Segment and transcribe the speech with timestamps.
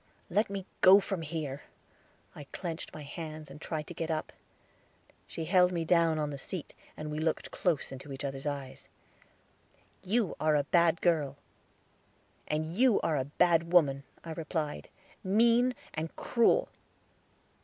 [0.31, 1.61] "Let me go from here."
[2.35, 4.33] I clenched my hands, and tried to get up.
[5.27, 8.89] She held me down on the seat, and we looked close in each other's eyes.
[10.01, 11.37] "You are a bad girl."
[12.47, 14.89] "And you are a bad woman," I replied;
[15.23, 16.69] "mean and cruel."